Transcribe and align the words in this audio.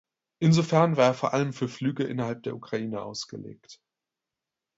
Insofern 0.39 0.97
war 0.97 1.05
er 1.09 1.13
vor 1.13 1.31
allem 1.35 1.53
für 1.53 1.67
Flüge 1.69 2.03
innerhalb 2.05 2.41
der 2.41 2.55
Ukraine 2.55 3.03
ausgelegt. 3.03 3.79